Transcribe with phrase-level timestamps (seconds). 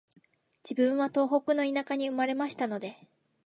[0.67, 2.97] 自分は東北の田舎に生まれましたので、